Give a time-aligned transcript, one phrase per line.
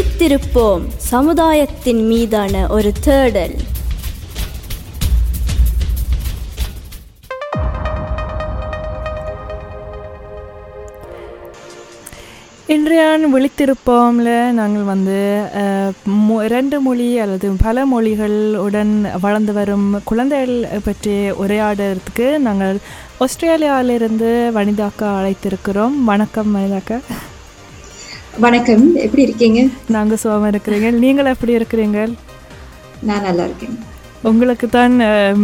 [0.00, 0.84] பிடித்திருப்போம்.
[0.96, 3.56] சமுதாயத்தின் மீதான ஒரு தேடல்.
[12.68, 15.16] இன்றையான் விழித்திருப்போம்ல நாங்கள் வந்து
[15.54, 15.92] அஹ்,
[16.42, 20.54] இரண்டு மொழி அல்லது பல மொழிகள் உடன் வளர்ந்து வரும் குழந்தைகள்
[20.84, 22.76] பற்றி உரையாடுறதுக்கு நாங்கள்
[23.20, 26.04] ஆஸ்திரேலியாவிலிருந்து வனிதாக்கா அழைத்திருக்கிறோம்.
[26.04, 26.98] வணக்கம் வனிதாக்கா.
[28.38, 28.82] வணக்கம்.
[28.96, 29.60] எப்படி இருக்கீங்க?
[29.94, 30.88] நாங்கள் சுகமாக இருக்கிறீங்க.
[31.04, 31.98] நீங்கள் எப்படி இருக்கிறீங்க?
[33.08, 33.74] நான் நல்லா இருக்கேன்.
[34.28, 34.94] உங்களுக்கு தான்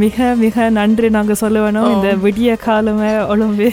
[0.02, 3.68] மிக மிக நன்றி நாங்கள் சொல்ல வேணும் இந்த விடிய காலமே ஒழுங்கு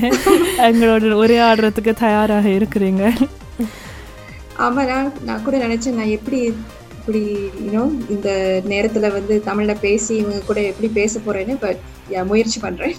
[0.70, 3.04] எங்களோட உரையாடுறதுக்கு தயாராக இருக்கிறீங்க.
[4.66, 6.40] ஆமா நான் நான் கூட நினைச்சேன் நான் எப்படி
[7.04, 7.22] இப்படி
[7.64, 8.30] யூனோ இந்த
[8.70, 11.82] நேரத்துல வந்து தமிழ்ல பேசி இவங்க கூட எப்படி பேச போறேன்னு பட்
[12.30, 12.94] முயற்சி பண்றேன்.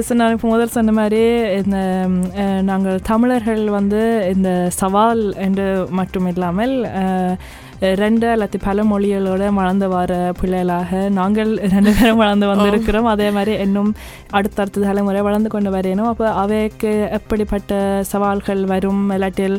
[0.00, 1.20] ஸோ நான் இப்போ முதல் சொன்ன மாதிரி
[1.58, 1.78] இந்த
[2.42, 4.00] அஹ், நாங்கள் தமிழர்கள் வந்து
[4.32, 5.66] இந்த சவால் என்று
[5.98, 7.34] மட்டும் இல்லாமல் அஹ்,
[7.80, 13.08] ரெண்டு அல்லது பல மொழிகளோட வளர்ந்து வர பிள்ளைகளாக நாங்கள் ரெண்டு பேரும் வளர்ந்து வந்திருக்கிறோம்.
[13.12, 13.90] அதே மாதிரி இன்னும்
[14.38, 16.10] அடுத்தடுத்த தலைமுறை வளர்ந்து கொண்டு வரையணும்.
[16.12, 17.80] அப்போ அவைக்கு எப்படிப்பட்ட
[18.12, 19.02] சவால்கள் வரும்?
[19.16, 19.58] இல்லாட்டில்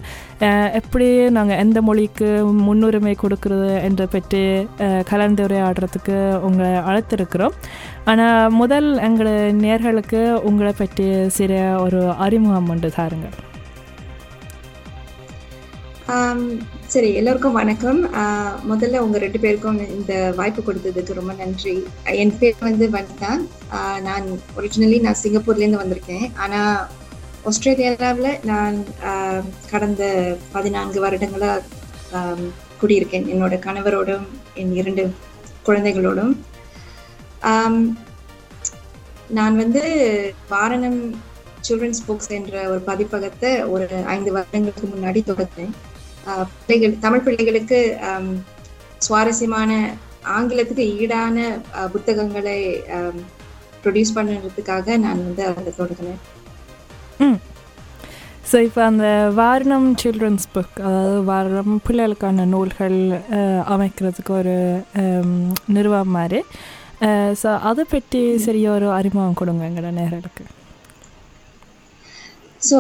[0.80, 2.30] எப்படி நாங்கள் எந்த மொழிக்கு
[2.68, 4.44] முன்னுரிமை கொடுக்கறது என்று பற்றி
[5.12, 7.56] கலந்துரையாடுறதுக்கு உங்களை அழைத்திருக்கிறோம்.
[8.12, 13.38] ஆனால் முதல் எங்களோட நேர்களுக்கு உங்களை பற்றி சிறிய ஒரு அறிமுகம் ஒன்று தாருங்கள்
[16.94, 18.00] சரி எல்லோருக்கும் வணக்கம்.
[18.70, 21.74] முதல்ல உங்க ரெண்டு பேருக்கும் இந்த வாய்ப்பு கொடுத்ததுக்கு ரொம்ப நன்றி.
[22.22, 23.32] என் பேர் வந்து வனிதா.
[24.08, 24.26] நான்
[24.60, 26.26] ஒரிஜினலி நான் சிங்கப்பூர்லேருந்து வந்திருக்கேன்.
[26.44, 26.88] ஆனால்
[27.50, 28.78] ஆஸ்திரேலியாவில் நான்
[29.72, 30.04] கடந்த
[30.56, 32.48] பதினான்கு வருடங்களாக
[32.82, 33.28] குடியிருக்கேன்.
[33.34, 34.26] என்னோட கணவரோடும்
[34.62, 35.06] என் இரண்டு
[35.68, 36.34] குழந்தைகளோடும்.
[39.40, 39.84] நான் வந்து
[40.54, 41.00] வாரணம்
[41.68, 45.78] சில்ட்ரன்ஸ் புக்ஸ் என்ற ஒரு பதிப்பகத்தை ஒரு ஐந்து வருடங்களுக்கு முன்னாடி தொடங்கினேன்
[46.60, 47.80] பிள்ளைகள் தமிழ் பிள்ளைகளுக்கு
[49.06, 49.72] சுவாரஸ்யமான
[50.38, 51.38] ஆங்கிலத்துக்கு ஈடான
[51.94, 52.58] புத்தகங்களை
[53.84, 56.20] ப்ரொடியூஸ் பண்ணுறதுக்காக நான் வந்து அதை தொடங்கினேன்.
[58.50, 59.08] ஸோ இப்போ அந்த
[59.40, 63.00] வாரணம் சில்ட்ரன்ஸ் புக் அதாவது வாரணம் பிள்ளைகளுக்கான நூல்கள்
[63.74, 64.56] அமைக்கிறதுக்கு ஒரு
[65.76, 66.40] நிறுவனம் மாதிரி.
[67.42, 70.46] ஸோ அதை பற்றி சரிய ஒரு அறிமுகம் கொடுங்க எங்களோட நேர்களுக்கு
[72.70, 72.80] ஸோ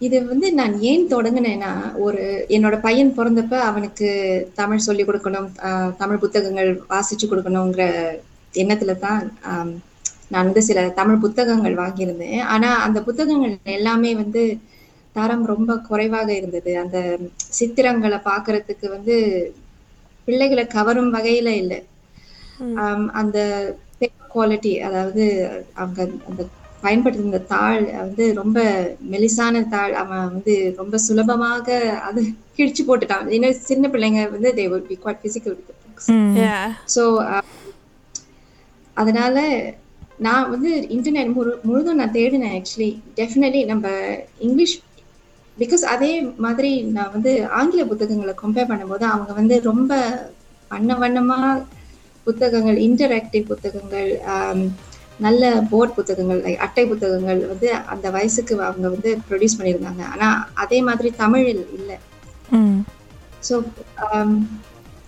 [0.00, 1.70] இது வந்து நான் ஏன் தொடங்கினேன்னா
[2.04, 2.22] ஒரு
[2.56, 4.08] என்னோட பையன் பிறந்தப்ப அவனுக்கு
[4.60, 5.48] தமிழ் சொல்லி கொடுக்கணும்
[6.00, 7.84] தமிழ் புத்தகங்கள் வாசிச்சு கொடுக்கணுங்கிற
[8.54, 9.20] எண்ணத்துல தான்
[10.32, 12.40] நான் வந்து சில தமிழ் புத்தகங்கள் வாங்கியிருந்தேன்.
[12.54, 14.42] ஆனா அந்த புத்தகங்கள் எல்லாமே வந்து
[15.16, 16.72] தரம் ரொம்ப குறைவாக இருந்தது.
[16.82, 16.98] அந்த
[17.58, 19.14] சித்திரங்களை பார்க்கறதுக்கு வந்து
[20.28, 21.78] பிள்ளைகளை கவரும் வகையில இல்லை.
[23.20, 23.38] அந்த
[24.34, 25.22] குவாலிட்டி அதாவது
[25.80, 26.42] அவங்க அந்த
[26.84, 28.58] பயன்படுத்தின தாள் வந்து ரொம்ப
[29.12, 29.94] மெலிசான தாள்.
[30.02, 32.20] அவன் வந்து ரொம்ப சுலபமாக அது
[32.56, 33.26] கிழிச்சு போட்டுட்டான்.
[33.36, 36.06] ஏன்னா சின்ன பிள்ளைங்க வந்து they would be quite physical with the books.
[36.44, 36.64] Yeah.
[36.96, 37.04] So
[39.00, 39.36] அதனால
[40.26, 43.86] நான் வந்து இன்டர்நெட் முழு முழுதும் நான் தேடினேன் ஆக்சுவலி டெஃபினெட்லி நம்ம
[44.46, 44.74] இங்கிலீஷ்
[45.56, 46.10] பிகாஸ் அதே
[46.46, 49.92] மாதிரி நான் வந்து ஆங்கில புத்தகங்களை கம்பேர் பண்ணும்போது அவங்க வந்து ரொம்ப
[50.74, 51.38] வண்ண வண்ணமா
[52.26, 54.10] புத்தகங்கள் இன்டராக்டிவ் புத்தகங்கள்
[55.20, 60.02] நல்ல போர்ட் புத்தகங்கள் அட்டை புத்தகங்கள் வந்து அந்த வயசுக்கு அவங்க வந்து ப்ரொடியூஸ் பண்ணியிருந்தாங்க.
[60.12, 61.96] ஆனா அதே மாதிரி தமிழில் இல்லை.
[62.50, 62.78] ம்.
[63.48, 63.54] ஸோ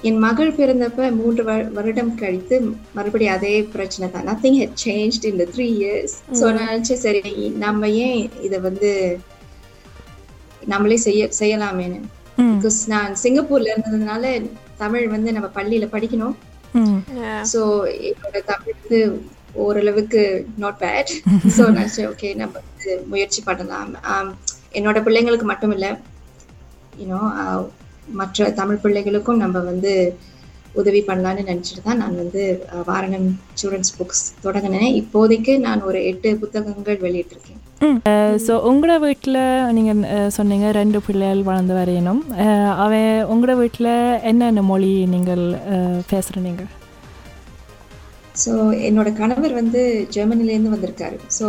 [0.03, 2.57] என் மகள் பிறந்தப்ப மூன்று வரு- வருடம் கழித்து
[2.93, 4.27] மறுபடியும் அதே பிரச்சனை தான்.
[4.27, 7.23] நத்திங் ஹெட் சேஞ்ச் இந்த த்ரீ இயர்ஸ் ஸோ நான் நினைச்சேன் சரி
[7.57, 8.91] நம்ம ஏன் இதை வந்து
[10.67, 12.01] நம்மளே செய்ய செய்யலாமேன்னு
[12.55, 14.27] பிகாஸ் நான் சிங்கப்பூர்ல இருந்ததுனால
[14.77, 16.35] தமிழ் வந்து நம்ம பள்ளியில படிக்கணும்.
[17.53, 17.61] ஸோ
[18.09, 19.01] என்னோட தமிழ் வந்து
[19.55, 20.21] ஓரளவுக்கு
[20.59, 21.13] நாட் பேட்
[21.57, 23.93] ஸோ நினச்சேன் ஓகே நம்ம வந்து முயற்சி பண்ணலாம்.
[24.07, 24.33] ஆம்,
[24.73, 25.91] என்னோட பிள்ளைங்களுக்கு மட்டும் இல்லை.
[26.99, 27.21] யூனோ
[28.15, 29.93] மற்ற தமிழ் பிள்ளைகளுக்கும் நம்ம வந்து
[30.75, 34.91] உதவி பண்ணலான்னு நினச்சிட்டு தான் நான் வந்து அஹ், வாரணம் சில்ட்ரன்ஸ் புக்ஸ் தொடங்கினேன்.
[35.01, 37.59] இப்போதைக்கு நான் ஒரு எட்டு புத்தகங்கள் வெளியிட்டிருக்கேன்.
[38.47, 39.41] ஸோ உங்களோட வீட்டில்
[39.73, 42.23] நீங்கள் சொன்னீங்க ரெண்டு பிள்ளைகள் வளர்ந்து வரையணும்.
[42.77, 45.45] அவன் உங்களோட வீட்டில் என்னென்ன மொழி நீங்கள்
[46.07, 46.71] பேசுகிற நீங்கள்
[48.35, 48.53] ஸோ
[48.89, 49.81] என்னோட கணவர் வந்து
[50.11, 51.17] ஜெர்மனிலேருந்து வந்திருக்காரு.
[51.39, 51.47] ஸோ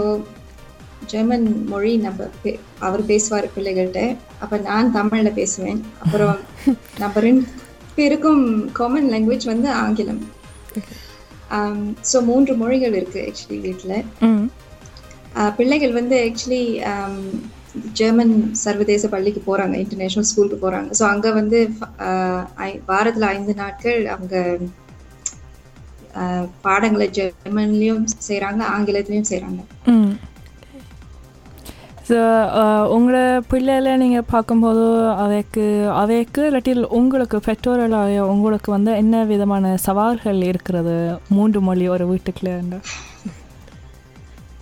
[1.06, 4.02] ஜெர்மன் மொழி நம்ம பே- அவர் பேசுவார் பிள்ளைகள்கிட்ட
[4.40, 5.82] அப்போ நான் தமிழில் பேசுவேன்.
[6.00, 6.38] அப்புறம்
[7.00, 7.46] நம்ம ரெண்டு
[7.96, 10.22] பேருக்கும் காமன் லாங்குவேஜ் வந்து ஆங்கிலம்.
[12.12, 13.98] ஸோ மூன்று மொழிகள் இருக்கு ஆக்சுவலி வீட்டில்
[15.56, 16.64] பிள்ளைகள் வந்து ஆக்சுவலி
[17.94, 19.76] ஜெர்மன் சர்வதேச பள்ளிக்கு போறாங்க.
[19.76, 20.90] இன்டர்நேஷனல் ஸ்கூலுக்கு போறாங்க.
[21.00, 21.60] ஸோ அங்க வந்து
[22.88, 24.36] வாரத்துல ஐந்து நாட்கள் அவங்க
[26.62, 29.62] பாடங்களை ஜெர்மன்லயும் செய்றாங்க ஆங்கிலத்திலயும் செய்றாங்க.
[29.88, 30.14] ம்.
[32.10, 32.18] ஸோ
[32.96, 33.20] உங்களோட
[33.52, 34.86] பிள்ளைகளை நீங்கள் பார்க்கும்போது
[35.24, 35.66] அவைக்கு
[36.02, 40.96] அவைக்கு இல்லாட்டி உங்களுக்கு பெற்றோர்களாக உங்களுக்கு வந்து என்ன விதமான சவால்கள் இருக்கிறது?
[41.30, 42.82] மூன்று மொழி ஒரு வீட்டுக்குள்ள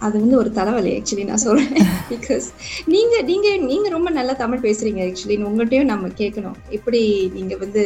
[0.02, 1.74] அது வந்து ஒரு தலைவலி ஆக்சுவலி நான் சொல்றேன்.
[2.14, 2.46] பிகாஸ்
[2.86, 6.58] நீங்க நீங்க நீங்க ரொம்ப நல்லா தமிழ் பேசுறீங்க ஆக்சுவலி உங்கள்கிட்டயும் நம்ம கேட்கணும்.
[6.70, 7.84] எப்படி நீங்க வந்து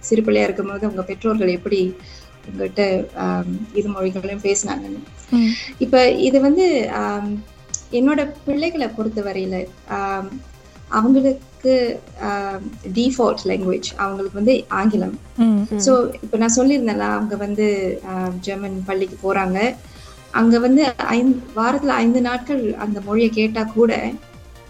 [0.00, 1.80] சிறு பிள்ளையா இருக்கும்போது உங்க பெற்றோர்கள் எப்படி
[2.48, 2.84] உங்கள்கிட்ட
[3.22, 5.00] ஆம், இரு மொழிகளையும் பேசினாங்கன்னு
[5.80, 6.66] இப்ப இது வந்து
[7.92, 9.56] என்னோட பிள்ளைகளை பொறுத்த வரையில
[10.90, 11.72] அவங்களுக்கு
[12.94, 15.14] டிஃபால்ட் லாங்குவேஜ் அவங்களுக்கு வந்து ஆங்கிலம்.
[15.80, 15.92] ஸோ
[16.22, 17.66] இப்போ நான் சொல்லியிருந்தேன்ல அவங்க வந்து
[18.10, 19.58] ஆஹ், ஜெர்மன் பள்ளிக்கு போறாங்க.
[20.32, 23.92] அங்க வந்து ஐந்து வாரத்துல ஐந்து நாட்கள் அந்த மொழியை கேட்டா கூட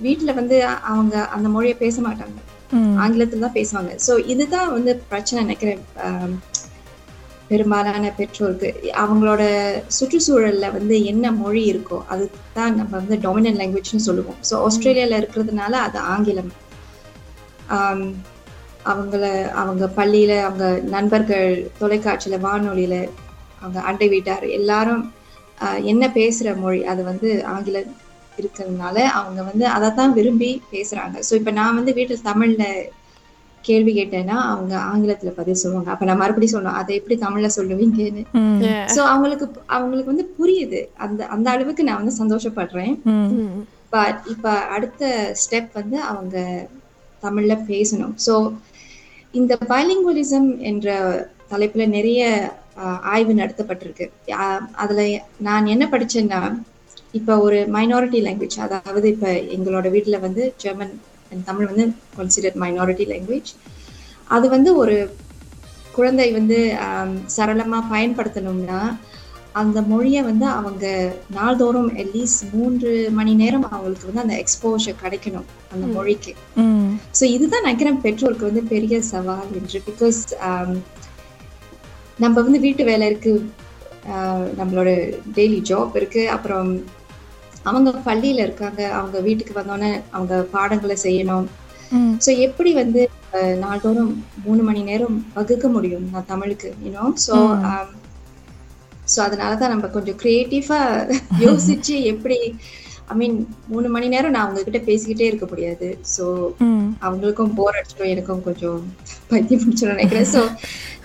[0.00, 0.56] வீட்ல வந்து
[0.90, 2.38] அவங்க அந்த மொழியை பேச மாட்டாங்க.
[3.00, 3.92] ஆங்கிலத்துல தான் பேசுவாங்க.
[4.06, 5.82] ஸோ இதுதான் வந்து பிரச்சனை நினைக்கிறேன்.
[7.50, 8.68] பெரும்பாலான பெற்றோருக்கு
[9.02, 9.42] அவங்களோட
[9.96, 14.38] சுற்றுச்சூழல்ல வந்து என்ன மொழி இருக்கோ அதுதான் நம்ம வந்து டொமினன்ட் லாங்குவேஜ்னு சொல்லுவோம்.
[14.48, 16.52] ஸோ ஆஸ்திரேலியால இருக்கிறதுனால அது ஆங்கிலம்.
[18.92, 19.24] அவங்கள
[19.62, 21.50] அவங்க பள்ளியில அவங்க நண்பர்கள்
[21.80, 22.96] தொலைக்காட்சியில வானொலியில
[23.62, 25.02] அவங்க அண்டை வீட்டார் எல்லாரும்
[25.92, 27.92] என்ன பேசுற மொழி அது வந்து ஆங்கிலம்
[28.38, 31.16] இருக்கிறதுனால அவங்க வந்து அதை தான் விரும்பி பேசுறாங்க.
[31.28, 32.64] ஸோ இப்போ நான் வந்து வீட்டில் தமிழ்ல
[33.68, 35.90] கேள்வி கேட்டேன்னா அவங்க ஆங்கிலத்துல பதில் சொல்லுவாங்க.
[35.92, 38.22] அப்ப நான் மறுபடியும் சொல்லணும் அதை எப்படி தமிழ்ல சொல்லுவீங்கன்னு.
[38.94, 40.80] சோ அவங்களுக்கு அவங்களுக்கு வந்து புரியுது.
[41.06, 42.94] அந்த அந்த அளவுக்கு நான் வந்து சந்தோஷப்படுறேன்.
[43.94, 45.02] பட் இப்ப அடுத்த
[45.42, 46.36] ஸ்டெப் வந்து அவங்க
[47.22, 48.14] தமிழ்ல பேசணும்.
[48.26, 48.34] ஸோ
[49.34, 50.88] இந்த பைலிங்குவலிசம் என்ற
[51.52, 52.20] தலைப்புல நிறைய
[53.12, 54.06] ஆய்வு நடத்தப்பட்டிருக்கு.
[54.82, 55.00] அதுல
[55.48, 56.40] நான் என்ன படிச்சேன்னா
[57.18, 60.94] இப்ப ஒரு மைனாரிட்டி லாங்குவேஜ் அதாவது இப்ப எங்களோட வீட்ல வந்து ஜெர்மன்
[61.32, 61.84] and தமிழ் வந்து
[62.16, 63.50] கன்சிடர்ட் மைனாரிட்டி லாங்குவேஜ்
[64.30, 64.96] அது வந்து ஒரு
[65.92, 68.78] குழந்தை வந்து ஆம், சரளமா பயன்படுத்தணும்னா
[69.54, 70.84] அந்த மொழியை வந்து அவங்க
[71.30, 76.32] நாள்தோறும் அட்லீஸ்ட் மூன்று மணி நேரம் அவங்களுக்கு வந்து அந்த எக்ஸ்போஷர் கிடைக்கணும் அந்த மொழிக்கு.
[77.18, 79.80] ஸோ இதுதான் நினைக்கிறேன் பெற்றோருக்கு வந்து பெரிய சவால் என்று.
[79.88, 80.20] பிகாஸ்
[82.18, 83.32] நம்ம வந்து வீட்டு வேலை இருக்கு
[84.12, 84.90] ஆஹ் நம்மளோட
[85.34, 86.70] டெய்லி ஜாப் இருக்கு அப்புறம்
[87.68, 88.80] அவங்க பள்ளியில இருக்காங்க.
[88.98, 91.48] அவங்க வீட்டுக்கு வந்தோடனே அவங்க பாடங்களை செய்யணும்.
[92.24, 93.00] ஸோ எப்படி வந்து
[93.64, 94.12] நாள்தோறும்
[94.44, 96.06] மூணு மணி நேரம் வகுக்க முடியும்?
[96.12, 97.34] நான் தமிழுக்கு யூனோ ஸோ
[99.12, 100.80] ஸோ அதனால தான் நம்ம கொஞ்சம் க்ரியேட்டிவா
[101.44, 102.38] யோசிச்சு எப்படி
[103.10, 103.36] ஐ மீன்
[103.72, 105.88] மூணு மணி நேரம் நான் அவங்க கிட்ட பேசிக்கிட்டே இருக்க முடியாது.
[106.14, 106.24] ஸோ
[107.04, 108.80] அவங்களுக்கும் போர் அடிச்சிடும் எனக்கும் கொஞ்சம்
[109.30, 110.30] பைத்தியம் பிடிச்சிடும் நினைக்கிறேன்.
[110.34, 110.42] ஸோ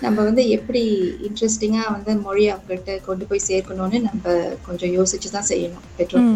[0.04, 0.82] நம்ம வந்து எப்படி
[1.28, 4.36] இன்ட்ரெஸ்டிங்கா வந்து மொழி அவங்ககிட்ட கொண்டு போய் சேர்க்கணும்னு நம்ம
[4.68, 6.30] கொஞ்சம் யோசிச்சு தான் செய்யணும் பெற்றோர்.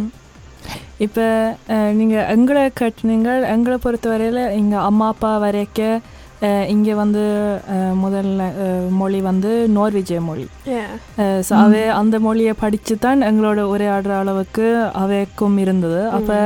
[1.06, 1.26] இப்போ
[2.00, 5.80] நீங்கள் எங்களை கட்டுனீங்க எங்களை பொறுத்தவரையில் இங்கே அம்மா அப்பா வரைக்க
[6.74, 7.22] இங்கே வந்து
[8.04, 8.42] முதல்ல
[9.00, 10.46] மொழி வந்து நார்வேஜிய மொழி.
[11.48, 14.66] ஸோ அவை அந்த மொழியை படித்து தான் எங்களோட உரையாடுற அளவுக்கு
[15.02, 16.02] அவைக்கும் இருந்தது.
[16.18, 16.38] அப்போ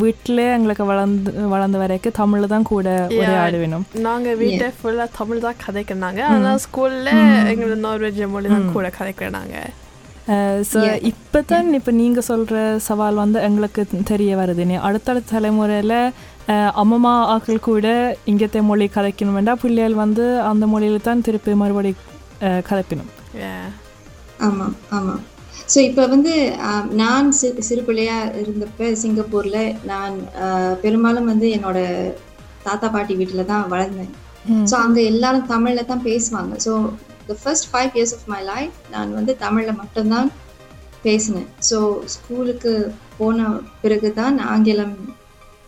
[0.00, 2.88] வீட்டிலே எங்களுக்கு வளர்ந்து வளர்ந்த வரைக்கும் தமிழ் தான் கூட
[3.18, 3.86] உரையாடுவேணும்.
[4.08, 7.14] நாங்க வீட்டை ஃபுல்லா தமிழ் தான் கதைக்கிறாங்க ஆனா ஸ்கூல்ல
[7.52, 9.56] எங்களோட நார்வேஜிய மொழி தான் கூட கதைக்கிறாங்க
[10.70, 10.80] ஸோ
[11.10, 14.62] இப்போ தான் இப்போ நீங்கள் சொல்கிற சவால் வந்து எங்களுக்கு தெரிய வருது.
[14.70, 15.96] நீ அடுத்தடுத்த தலைமுறையில்
[16.80, 17.88] அம்மம்மா ஆக்கள் கூட
[18.26, 21.92] இங்கത്തെ மொழி கதைக்கணும் வேண்டாம் பிள்ளைகள் வந்து அந்த மொழியில் தான் திருப்பி மறுபடி
[23.40, 23.66] Yeah.
[24.38, 25.14] ஆமா ஆமா.
[25.68, 26.32] ஸோ இப்போ வந்து
[26.66, 30.14] ஆஹ், நான் சி- சிறு பிள்ளையா இருந்தப்ப சிங்கப்பூர்ல நான்
[30.82, 31.78] பெரும்பாலும் வந்து என்னோட
[32.64, 34.10] தாத்தா பாட்டி வீட்டில தான் வளர்ந்தேன்
[34.64, 36.54] ஸோ அங்க எல்லாரும் தமிழ்ல தான் பேசுவாங்க.
[36.66, 36.72] So
[37.26, 40.30] the first five years of my life நான் வந்து தமிழ்ல மட்டும்தான்
[41.04, 41.48] பேசினேன்.
[41.68, 41.78] ஸோ
[42.14, 42.72] ஸ்கூலுக்கு
[43.18, 43.38] போன
[43.82, 44.96] பிறகு தான் ஆங்கிலம்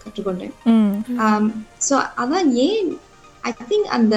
[0.04, 0.54] கற்றுக்கொண்டேன்.
[1.88, 2.90] ஸோ அதான் ஏன்
[3.44, 4.16] ஐ திங்க் அந்த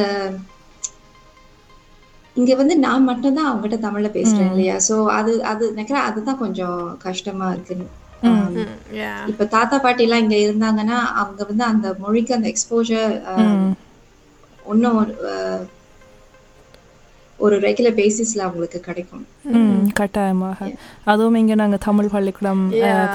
[2.36, 4.78] இங்க வந்து நான் மட்டும்தான் அவங்ககிட்ட தமிழ்ல பேசுறேன் இல்லையா?
[4.88, 7.88] சோ அது அது நினைக்கிறேன் அதுதான் கொஞ்சம் கஷ்டமா இருக்குன்னு.
[8.94, 9.16] yeah.
[9.28, 13.14] இப்ப தாத்தா பாட்டி எல்லாம் இங்க இருந்தாங்கன்னா அவங்க வந்து அந்த மொழிக்கு அந்த எக்ஸ்போஜர்
[14.66, 15.00] ஒன்னும்
[17.46, 19.24] ஒரு ரெகுலர் பேசிஸ்ல அவங்களுக்கு கிடைக்கும்.
[19.94, 20.68] கட்டாயமாக.
[21.06, 22.64] அதுவும் இங்கே நாங்கள் தமிழ் பள்ளிக்கூடம்.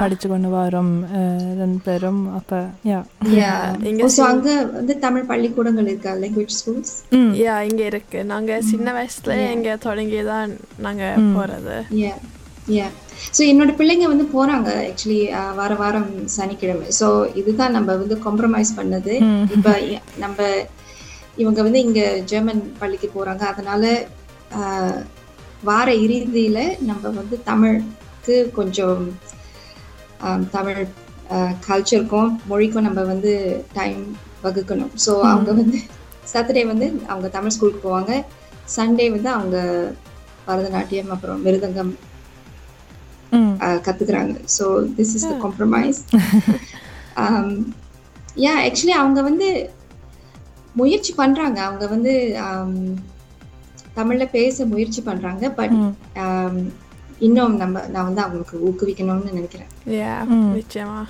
[0.00, 2.22] படிச்சு கொண்டு வரோம் அஹ், ரெண்டு பேரும்.
[2.38, 2.58] அப்போ
[2.90, 3.00] யா.
[3.90, 6.12] இங்க ஸோ அங்க வந்து தமிழ் பள்ளிக்கூடங்கள் இருக்கா?
[6.20, 6.94] லாங்குவேஜ் ஸ்கூல்ஸ்
[7.40, 8.20] யா இங்க இருக்கு.
[8.30, 11.04] நாங்க சின்ன வயசுல இங்க தொடங்கி தான் நாங்க
[11.36, 11.76] போறது.
[12.00, 12.14] யா
[12.72, 12.88] யா
[13.32, 15.20] ஸோ என்னோட பிள்ளைங்க வந்து போறாங்க ஆக்சுவலி
[15.56, 16.86] வார வாரம் சனிக்கிழமை.
[16.98, 19.14] ஸோ இதுதான் நம்ம வந்து காம்ப்ரமைஸ் பண்ணது.
[19.26, 19.46] ம்.
[19.56, 19.72] இப்போ
[20.18, 20.38] நம்ம
[21.36, 23.42] இவங்க வந்து இங்க ஜெர்மன் பள்ளிக்கு போறாங்க.
[23.52, 23.82] அதனால
[25.68, 26.58] வார இறுதியில
[26.90, 29.02] நம்ம வந்து தமிழுக்கு கொஞ்சம்
[30.56, 30.80] தமிழ்
[31.66, 33.32] கல்ச்சருக்கும் மொழிக்கும் நம்ம வந்து
[33.78, 34.02] டைம்
[34.44, 34.92] வகுக்கணும்.
[35.04, 35.78] ஸோ அவங்க வந்து
[36.32, 38.12] சாட்டர்டே வந்து அவங்க தமிழ் ஸ்கூலுக்கு போவாங்க.
[38.76, 39.56] சண்டே வந்து அவங்க
[40.48, 41.92] பரதநாட்டியம் அப்புறம் மிருதங்கம்
[43.86, 44.34] கத்துக்கிறாங்க.
[44.56, 44.64] So
[44.96, 46.00] this is the compromise
[48.44, 49.48] yeah actually அவங்க வந்து
[50.80, 51.58] முயற்சி பண்றாங்க.
[51.68, 52.12] அவங்க வந்து
[52.46, 52.74] um,
[53.96, 56.60] தமிழ்ல பேச முயற்சி பண்றாங்க பட் ம்.
[57.20, 59.70] இன்னும் நம்ம நான் வந்து அவங்களுக்கு ஊக்குவிக்கணும்னு நினைக்கிறேன்.
[59.94, 60.20] Yeah.
[60.52, 61.00] நிச்சயமா.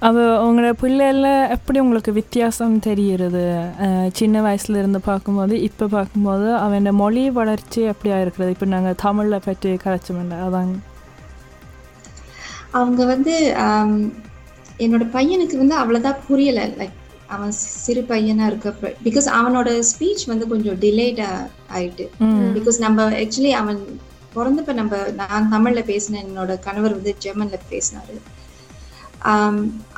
[0.00, 3.44] அவ உங்களோட பிள்ளைல எப்படி உங்களுக்கு வித்தியாசம் தெரிகிறது?
[3.84, 8.50] அஹ், சின்ன வயசுல இருந்து பார்க்கும்போது இப்போ பார்க்கும்போது அவன் மொழி வளர்ச்சி எப்படியா இருக்கிறது?
[8.50, 10.74] இப்போ நாங்கள் தமிழில் பற்றி கரைச்சோம்ல அதான்.
[12.72, 13.34] அவங்க வந்து
[13.64, 13.90] um,
[14.80, 16.96] என்னோட பையனுக்கு வந்து அவ்வளோதான் புரியல லைக்
[17.34, 17.52] அவன்
[17.84, 18.70] சிறு பையனா இருக்க
[19.06, 21.22] பிகாஸ் அவனோட ஸ்பீச் வந்து கொஞ்சம் டிலேட்
[21.76, 22.04] ஆயிட்டு.
[22.56, 23.80] பிகாஸ் நம்ம ஆக்சுவலி அவன்
[24.36, 28.16] பிறந்தப்ப நம்ம நான் தமிழ்ல பேசினேன் என்னோட கணவர் வந்து ஜெர்மன்ல பேசினாரு.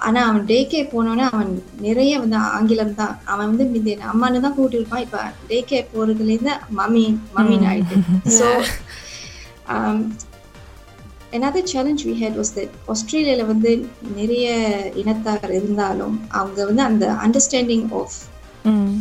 [0.07, 1.51] ஆனா அவன் டே கே போனோன்னே அவன்
[1.87, 3.15] நிறைய வந்து ஆங்கிலம் தான்.
[3.33, 5.19] அவன் வந்து முந்தி அம்மானு தான் கூட்டி இருப்பான் இப்ப
[5.51, 7.05] டே கே போறதுலேருந்து மம்மி
[7.37, 7.99] மம்மின்னு ஆயிட்டு.
[8.39, 8.49] So
[11.33, 13.71] another challenge we had was that ஆஸ்திரேலியால வந்து
[14.17, 14.47] நிறைய
[15.03, 18.17] இனத்தார் இருந்தாலும் அவங்க வந்து அந்த அண்டர்ஸ்டாண்டிங் ஆஃப்
[18.65, 18.95] ம்.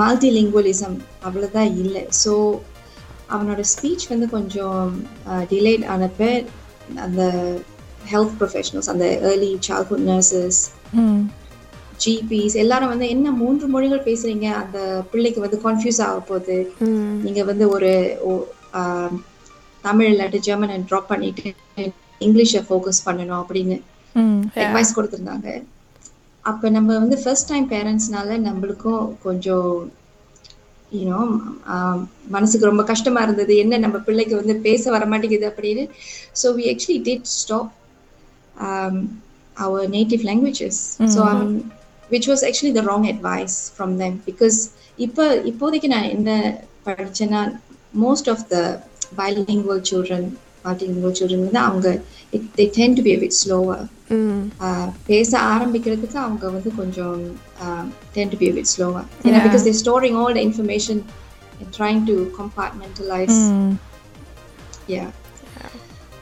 [0.00, 0.96] மல்டிலிங்குவலிசம்
[1.26, 2.02] அவ்வளோதான் இல்லை.
[2.22, 2.32] ஸோ
[3.34, 4.88] அவனோட ஸ்பீச் வந்து கொஞ்சம்
[5.52, 6.20] டிலேட் ஆனப்ப
[7.06, 7.22] அந்த
[8.12, 10.60] ஹெல்த் ப்ரொஃபஷனல்ஸ் அந்த ஏர்லி சைல்ட்ஹுட் நர்சஸ்
[12.04, 14.46] ஜிபிஸ் எல்லாரும் வந்து என்ன மூன்று மொழிகள் பேசுறீங்க?
[14.62, 14.78] அந்த
[15.12, 16.56] பிள்ளைக்கு வந்து கன்ஃபியூஸ் ஆக போகுது.
[17.24, 17.92] நீங்க வந்து ஒரு
[19.86, 21.48] தமிழ் இல்லாட்டி ஜெர்மனை ட்ராப் பண்ணிட்டு
[22.26, 23.76] இங்கிலீஷை ஃபோக்கஸ் பண்ணணும் அப்படின்னு
[24.64, 25.48] அட்வைஸ் கொடுத்துருந்தாங்க.
[26.50, 29.70] அப்ப நம்ம வந்து ஃபர்ஸ்ட் டைம் பேரண்ட்ஸ்னால நம்மளுக்கும் கொஞ்சம்
[30.98, 31.20] யூனோ
[32.34, 33.52] மனசுக்கு ரொம்ப கஷ்டமா இருந்தது.
[33.62, 35.84] என்ன நம்ம பிள்ளைக்கு வந்து பேச வர மாட்டேங்குது அப்படின்னு.
[36.42, 37.70] So we actually did stop
[39.94, 40.76] native languages.
[41.14, 41.50] So um,
[42.12, 44.14] which was actually the wrong advice from them.
[44.28, 44.58] Because
[45.06, 46.30] இப்போ இப்போதைக்கு நான் என்ன
[46.86, 47.40] படிச்சேன்னா
[48.04, 48.62] most of the
[49.19, 50.23] bilingual children
[50.65, 51.87] multilingual children வந்து அவங்க
[52.33, 53.79] it, they tend to be a bit slower
[54.13, 54.37] Mm.
[54.67, 57.17] ஆஹ் பேச ஆரம்பிக்கிறதுக்கு அவங்க வந்து கொஞ்சம்
[58.15, 60.97] tend to be a bit slower you know because they're storing all the information
[61.59, 63.73] and trying to compartmentalize ம்
[64.87, 65.09] yeah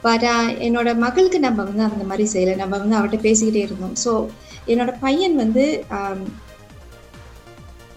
[0.02, 0.24] but
[0.66, 4.12] என்னோட மகளுக்கு நம்ம வந்து அந்த மாதிரி செய்யலை நம்ம வந்து அவட்ட பேசிக்கிட்டே இருந்தோம் ஸோ
[4.66, 5.64] என்னோட பையன் வந்து
[5.98, 6.22] ஆம்,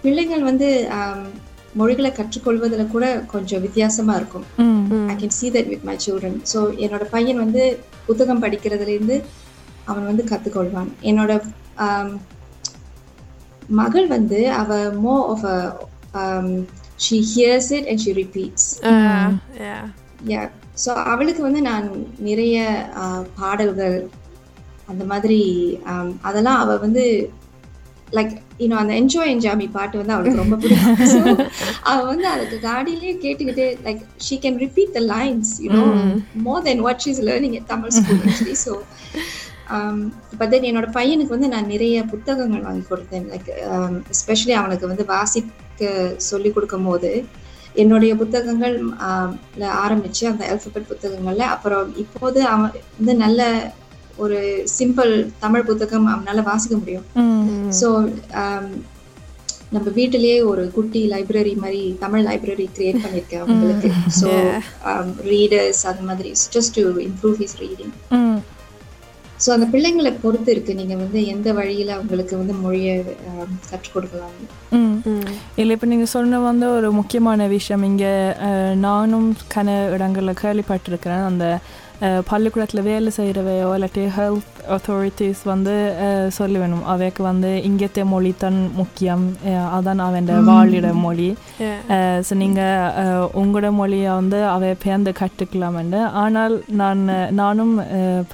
[0.04, 1.28] பிள்ளைகள் வந்து ஆம்,
[1.77, 4.47] மொழிகளை கற்றுக்கொள்வதில் கூட கொஞ்சம் வித்தியாசமா இருக்கும்.
[4.65, 5.09] ம்.
[5.09, 6.35] I can see that with my children.
[6.53, 7.63] So என்னோட பையன் வந்து
[8.07, 9.17] புத்தகம் படிக்கிறதுலேருந்து
[9.87, 11.33] அவன் வந்து கற்றுக்கொள்வான் என்னோட
[13.77, 16.25] மகள் வந்து அவ more of a
[17.01, 18.69] she hears it and she repeats
[20.77, 21.87] so அவளுக்கு வந்து நான்
[22.21, 22.57] நிறைய
[23.01, 23.97] ஆஹ், பாடல்கள்
[24.89, 25.39] அந்த மாதிரி
[26.23, 27.05] அதெல்லாம் அவ வந்து
[28.13, 30.99] லைக் இன்னும் அந்த என்ஜாய் என்ஜாமி பாட்டு வந்து அவளுக்கு ரொம்ப பிடிக்கும்.
[31.89, 35.83] அவ வந்து அதுக்கு காடியிலே கேட்டுக்கிட்டு like she can repeat the lines you know
[36.43, 38.75] more than what she's learning Tamil school actually so
[40.39, 43.27] but then என்னோட பையனுக்கு வந்து நான் நிறைய புத்தகங்கள் வாங்கி கொடுத்தேன்.
[43.33, 43.49] லைக்
[44.11, 47.11] எஸ்பெஷலி அவனுக்கு வந்து வாசிக்க சொல்லி கொடுக்கும் போது
[47.75, 48.77] என்னுடைய புத்தகங்கள்
[49.57, 53.41] ல ஆரம்பிச்சு அந்த அல்பபெட் புத்தகங்கள்ல அப்புறம் இப்போது அவன் வந்து நல்ல
[54.25, 54.39] ஒரு
[54.79, 55.13] சிம்பிள்
[55.45, 57.07] தமிழ் புத்தகம் அவனால வாசிக்க முடியும்.
[57.81, 57.89] ஸோ
[59.75, 63.89] நம்ம வீட்டிலேயே ஒரு குட்டி லைப்ரரி மாதிரி தமிழ் லைப்ரரி கிரியேட் பண்ணியிருக்கேன் அவங்களுக்கு.
[64.21, 64.29] ஸோ
[65.33, 67.95] ரீடர்ஸ் அந்த மாதிரி just to improve his reading
[69.45, 70.73] so அந்த பிள்ளைங்களை பொறுத்து இருக்கு.
[70.79, 72.95] நீங்க வந்து எந்த வழியில அவங்களுக்கு வந்து மொழியை
[73.31, 74.37] ஆம், கற்றுக் கொடுக்கலாம்?
[74.79, 75.27] ம்.
[75.61, 77.85] இல்லை இப்போ நீங்கள் சொன்ன வந்து ஒரு முக்கியமான விஷயம்.
[77.91, 78.13] இங்கே
[78.87, 81.25] நானும் கன இடங்களில் கேள்விப்பட்டிருக்கிறேன்.
[81.31, 81.45] அந்த
[82.29, 85.75] பள்ளிக்கூடத்தில் வேலை செய்கிறவையோ இல்லாட்டி ஹெல்த் அத்தாரிட்டிஸ் வந்து
[86.29, 89.25] சொல்லி வேணும் அவைக்கு வந்து இங்கത്തെ மொழி தான் முக்கியம்
[89.75, 91.29] அதான் அவன் வாழிட மொழி.
[92.21, 92.93] ஸோ நீங்கள்
[93.35, 97.03] உங்களோட மொழியை வந்து அவை பேர்ந்து கற்றுக்கலாமெண்டு ஆனால் நான்
[97.35, 97.75] நானும்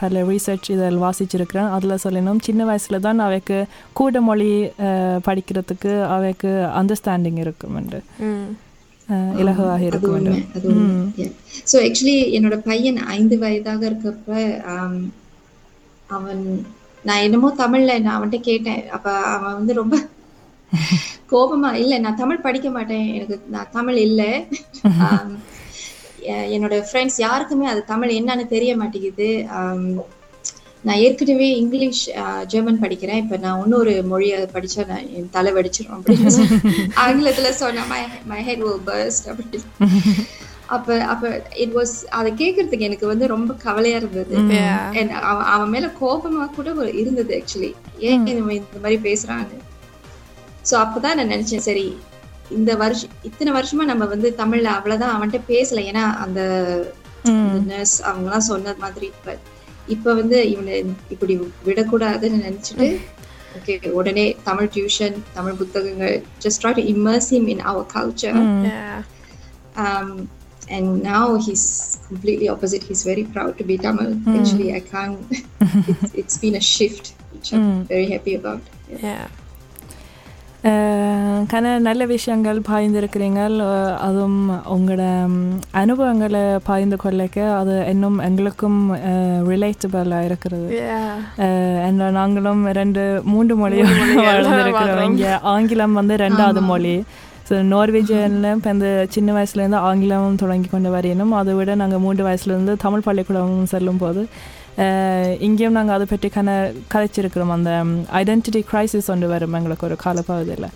[0.00, 3.60] பல ரிசர்ச் இதில் வாசிச்சிருக்கிறேன் அதில் சொல்லணும் சின்ன வயசில் தான் அவைக்கு
[3.92, 4.50] கூட மொழி
[5.26, 6.52] படிக்கிறதுக்கு அவைக்கு
[6.82, 8.44] அண்டர்ஸ்டாண்டிங் இருக்குமெண்டு Mm.
[9.42, 9.82] இலகுவாக
[10.54, 11.26] அது உண்மை
[11.70, 14.30] ஸோ ஆக்சுவலி என்னோட பையன் ஐந்து வயதாக இருக்கப்ப
[16.08, 16.42] அவன்
[17.04, 18.82] நான் என்னமோ தமிழ்ல நான் அவன்கிட்ட கேட்டேன்.
[18.96, 19.94] அப்ப அவன் வந்து ரொம்ப
[21.32, 23.06] கோபமா இல்ல நான் தமிழ் படிக்க மாட்டேன்.
[23.16, 24.22] எனக்கு நான் தமிழ் இல்ல.
[26.54, 29.28] என்னோட ஃப்ரெண்ட்ஸ் யாருக்குமே அது தமிழ் என்னன்னு தெரிய மாட்டேங்குது.
[30.86, 32.04] நான் ஏற்கனவே இங்கிலீஷ்
[32.46, 33.20] ஜெர்மன் படிக்கிறேன்.
[33.24, 36.32] இப்ப நான் இன்னொரு மொழியை படிச்சா நான் என் தலை வெடிச்சிடும் அப்படின்னு
[37.04, 39.66] ஆங்கிலத்துல சொன்னா my my head will burst அப்படின்னு.
[40.74, 41.30] அப்ப அப்ப
[41.62, 44.36] இட் வாஸ் அதை கேட்கறதுக்கு எனக்கு வந்து ரொம்ப கவலையா இருந்தது.
[45.54, 46.68] அவன் மேல கோபமா கூட
[47.02, 47.72] இருந்தது ஆக்சுவலி
[48.08, 49.58] ஏன் இந்த மாதிரி பேசுறான்னு.
[50.70, 51.86] சோ அப்பதான் நான் நினைச்சேன் சரி
[52.56, 55.80] இந்த வருஷம் இத்தனை வருஷமா நம்ம வந்து தமிழ்ல அவ்வளவுதான் அவன்கிட்ட பேசல.
[55.90, 56.40] ஏன்னா அந்த
[57.70, 59.36] நர்ஸ் அவங்க எல்லாம் சொன்னது மாதிரி இப்ப
[59.95, 60.77] இப்ப வந்து இவனை
[61.15, 61.33] இப்படி
[61.67, 62.87] விடக்கூடாதுன்னு நினைச்சிட்டு
[63.57, 68.33] ஓகே உடனே தமிழ் டியூஷன் தமிழ் புத்தகங்கள் just try to immerse him in our culture
[68.69, 68.97] Yeah.
[69.85, 70.09] um,
[70.75, 71.65] and now he's
[72.07, 72.83] completely opposite.
[72.89, 74.09] He's very proud to be Tamil.
[74.37, 75.19] Actually, I can't.
[75.91, 78.63] it's, it's been a shift, which I'm very happy about.
[79.05, 79.25] Yeah.
[80.63, 81.10] Yeah.
[81.48, 84.40] கன நல்ல விஷயங்கள் பாய்ந்திருக்கிறீங்க அஹ், அதுவும்
[84.74, 85.04] உங்களோட
[85.72, 88.78] அனுபவங்களை பாய்ந்து கொள்ளைக்க அது இன்னும் எங்களுக்கும்
[89.48, 90.68] ரிலேட்டபிளாக இருக்கிறது.
[91.88, 93.92] என்ன நாங்களும் ரெண்டு மூன்று மொழியும்
[94.28, 95.04] வளர்ந்துருக்கிறோம்.
[95.10, 96.94] இங்கே ஆங்கிலம் வந்து ரெண்டாவது மொழி.
[97.48, 102.74] ஸோ நார்வேஜியனில் இப்போ இந்த சின்ன வயசுலேருந்து ஆங்கிலம் தொடங்கி கொண்டு வரையணும் அதை விட நாங்கள் மூன்று வயசுலேருந்து
[102.78, 104.22] தமிழ் பள்ளிக்கூடம் செல்லும் போது
[105.40, 106.50] இங்கேயும் நாங்கள் அதை பற்றி கன
[106.92, 107.52] கதைச்சிருக்கிறோம்.
[107.54, 107.70] அந்த
[108.20, 110.68] ஐடென்டிட்டி கிரைசிஸ் ஒன்று வரும் எங்களுக்கு ஒரு காலப்பகுதியில்.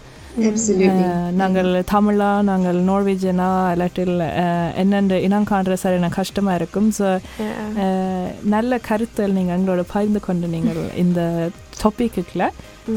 [1.37, 6.89] நாங்கள் தமிழா நாங்கள் நார்வேஜியனா இல்லாட்டில் அஹ், என்னென்று இனம் காண்ற சரியான கஷ்டமாக இருக்கும்.
[6.99, 7.07] So
[7.41, 8.27] Yeah.
[8.49, 11.21] நல்ல கருத்தல் நீங்கள் எங்களோட பகிர்ந்து கொண்டு நீங்கள் இந்த
[11.81, 12.45] டாப்பிக்குள்ள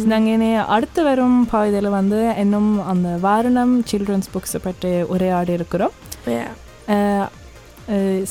[0.08, 5.96] நாங்கள் இனி அடுத்து வரும் பகுதியில் வந்து இன்னும் அந்த வாரணம் சில்ட்ரன்ஸ் புக்ஸை பற்றி உரையாடி இருக்கிறோம்.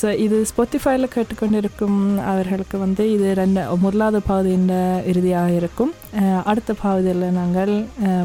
[0.00, 1.98] ஸோ இது ஸ்பாட்டிஃபைல கேட்டுக்கொண்டிருக்கும்
[2.32, 4.68] அவர்களுக்கு வந்து இது ரெண்டு முதலாவது பகுதியின்
[5.12, 5.92] இறுதியாக இருக்கும்.
[6.50, 7.72] அடுத்த பகுதியில் நாங்கள்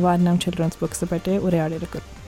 [0.08, 2.23] வாரணம் சில்ட்ரன்ஸ் புக்ஸை பற்றி உரையாடி இருக்கிறோம்